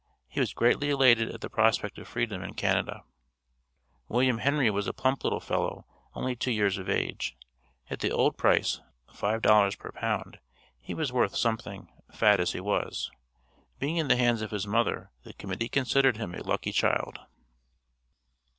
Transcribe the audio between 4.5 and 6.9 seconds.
was a plump little fellow only two years of